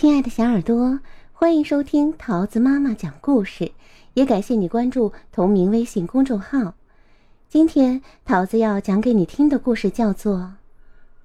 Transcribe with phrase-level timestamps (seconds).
[0.00, 1.00] 亲爱的小耳朵，
[1.32, 3.72] 欢迎收听桃子妈妈讲故事，
[4.14, 6.74] 也感谢你关注同名微信公众号。
[7.48, 10.36] 今天桃子要讲给你听的故事叫做《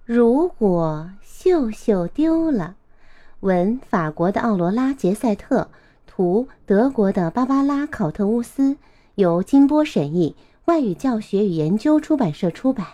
[0.06, 2.76] 如果秀秀丢了》，
[3.42, 5.70] 文法国的奥罗拉·杰塞特，
[6.08, 8.78] 图德国的芭芭拉·考特乌斯，
[9.14, 10.36] 由金波审译，
[10.66, 12.88] 外语教学与研究出版社出版。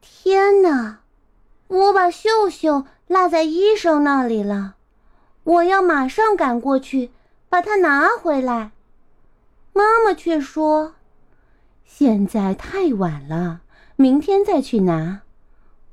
[0.00, 1.01] 天哪！
[1.72, 4.74] 我把秀秀落在医生那里了，
[5.42, 7.10] 我要马上赶过去
[7.48, 8.72] 把它拿回来。
[9.72, 10.92] 妈妈却说
[11.82, 13.62] ：“现在太晚了，
[13.96, 15.22] 明天再去拿。”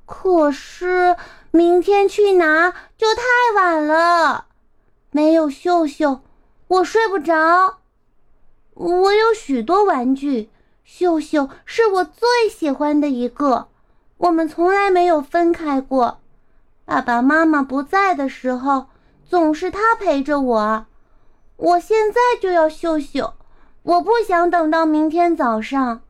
[0.05, 1.15] 可是
[1.51, 3.23] 明天去拿就太
[3.55, 4.47] 晚了，
[5.11, 6.19] 没有秀秀，
[6.67, 7.77] 我睡不着。
[8.73, 10.49] 我有许多玩具，
[10.83, 13.69] 秀秀是我最喜欢的一个。
[14.19, 16.19] 我们从来没有分开过，
[16.83, 18.87] 爸爸妈妈不在的时候，
[19.25, 20.85] 总是他陪着我。
[21.55, 23.33] 我现在就要秀秀，
[23.81, 26.01] 我不想等到明天早上。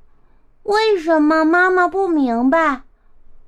[0.64, 2.82] 为什么妈妈不明白？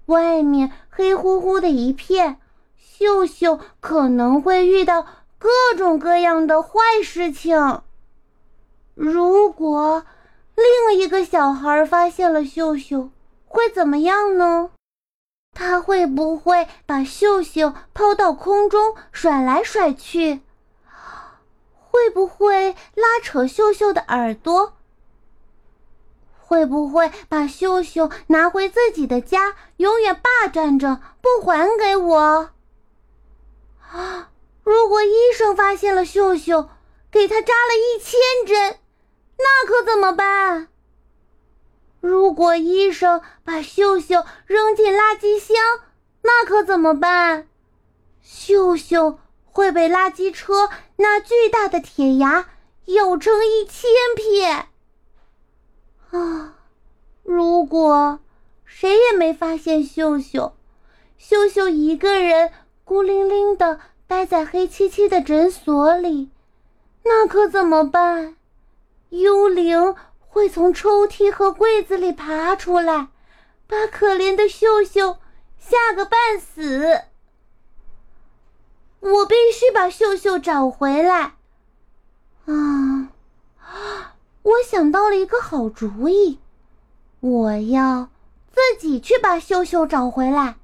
[0.06, 2.38] 外面黑乎乎的一片，
[2.78, 5.08] 秀秀可能会遇到
[5.40, 7.81] 各种各样的坏事情。
[8.94, 10.06] 如果
[10.56, 13.09] 另一个小孩发现了秀秀，
[13.52, 14.71] 会怎么样呢？
[15.53, 20.39] 他会不会把秀秀抛到空中甩来甩去？
[21.89, 24.77] 会不会拉扯秀秀的耳朵？
[26.39, 32.52] 会不会把秀秀拿回自己的家，永远霸占着不还给我？
[33.91, 34.29] 啊！
[34.63, 36.69] 如果医生发现了秀秀，
[37.11, 38.79] 给他扎了一千针，
[39.38, 40.69] 那可怎么办？
[42.02, 45.55] 如果医生把秀秀扔进垃圾箱，
[46.23, 47.47] 那可怎么办？
[48.21, 52.49] 秀秀会被垃圾车那巨大的铁牙
[52.85, 54.67] 咬成一千片。
[56.09, 56.56] 啊！
[57.23, 58.19] 如果
[58.66, 60.53] 谁也没发现秀秀，
[61.19, 62.51] 秀秀一个人
[62.84, 66.29] 孤零零的待在黑漆漆的诊所里，
[67.03, 68.35] 那可怎么办？
[69.09, 69.95] 幽灵。
[70.31, 73.09] 会从抽屉和柜子里爬出来，
[73.68, 75.18] 把可怜的秀秀
[75.59, 77.02] 吓个半死。
[79.02, 81.34] 我必须把秀秀找回来。
[82.46, 83.12] 啊，
[84.41, 86.40] 我想到了一个好主意，
[87.20, 88.08] 我要
[88.52, 90.56] 自己去把秀秀找回来。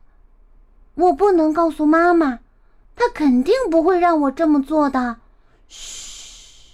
[0.96, 2.40] 我不能告诉妈妈，
[2.96, 5.18] 她肯定不会让我这么做的。
[5.68, 6.72] 嘘。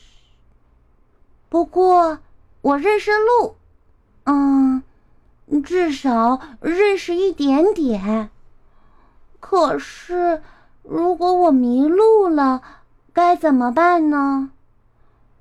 [1.50, 2.20] 不过。
[2.64, 3.58] 我认识路，
[4.24, 4.84] 嗯，
[5.66, 8.30] 至少认识一点点。
[9.42, 10.42] 可是，
[10.82, 12.62] 如果我迷路了，
[13.12, 14.50] 该怎么办呢？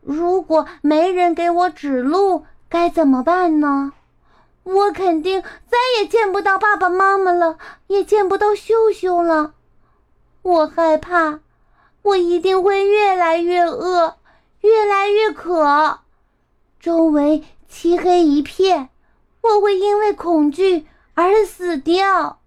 [0.00, 3.93] 如果没人给我指路，该怎么办呢？
[4.65, 7.56] 我肯定再也见不到爸爸妈妈了，
[7.87, 9.55] 也见不到秀秀了。
[10.43, 11.38] 我害怕，
[12.03, 14.16] 我一定会越来越饿，
[14.62, 16.00] 越来越渴。
[16.82, 18.88] 周围漆黑一片，
[19.41, 20.84] 我会因为恐惧
[21.15, 22.41] 而死掉。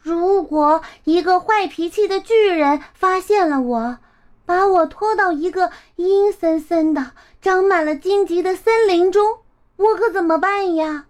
[0.00, 3.98] 如果一个坏脾气的巨人发现了我，
[4.46, 7.10] 把我拖到一个阴森森的、
[7.42, 9.40] 长满了荆棘的森林中，
[9.76, 11.04] 我可怎么办呀？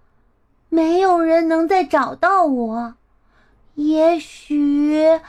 [0.68, 2.94] 没有人能再找到我。
[3.76, 5.20] 也许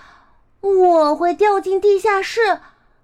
[0.61, 2.59] 我会掉进地下室，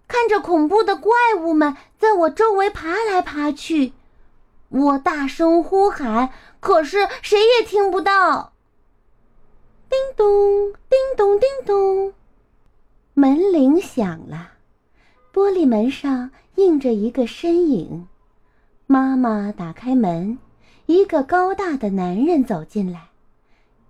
[0.09, 3.93] 看着恐怖的怪物们在我周围爬来爬去。
[4.67, 8.53] 我大声呼喊，可是谁也听不到。
[9.87, 12.13] 叮咚，叮咚，叮咚，
[13.13, 14.53] 门铃响了，
[15.31, 18.07] 玻璃门上映着一个身影。
[18.87, 20.39] 妈妈打开门，
[20.87, 23.09] 一个高大的男人走进来。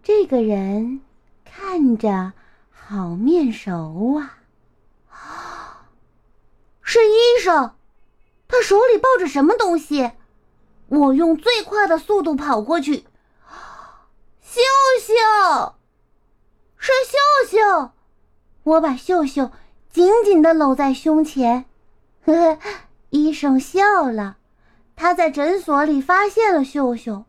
[0.03, 0.99] 这个人
[1.45, 2.33] 看着
[2.71, 4.38] 好面熟啊！
[6.91, 7.75] 是医生，
[8.47, 10.11] 他手里抱着什么东西？
[10.87, 13.05] 我用最快的速度跑过去，
[14.41, 14.59] 秀
[14.99, 15.75] 秀，
[16.77, 17.91] 是秀秀，
[18.63, 19.51] 我把秀秀
[19.91, 21.65] 紧紧的搂在胸前。
[22.25, 22.59] 呵呵，
[23.11, 24.37] 医生笑了，
[24.95, 27.25] 他在诊所里发现了秀秀，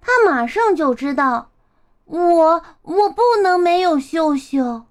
[0.00, 1.50] 他马上就知道，
[2.06, 4.86] 我我不能没有秀秀。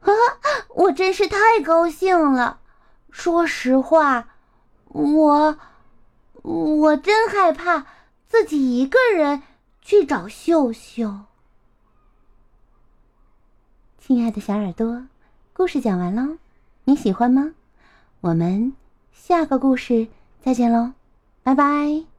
[0.00, 0.38] 呵呵，
[0.74, 2.58] 我真是太高兴了。
[3.12, 4.30] 说实话，
[4.88, 5.56] 我。
[6.42, 7.86] 我真害怕
[8.26, 9.44] 自己一个人
[9.80, 11.20] 去找秀秀。
[14.00, 15.06] 亲爱的小耳朵，
[15.52, 16.38] 故事讲完喽，
[16.82, 17.52] 你喜欢吗？
[18.22, 18.72] 我们
[19.12, 20.08] 下个故事
[20.42, 20.94] 再见喽，
[21.44, 22.11] 拜拜。